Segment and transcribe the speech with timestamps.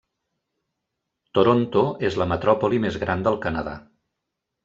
[1.37, 3.77] Toronto és la metròpoli més gran del Canadà.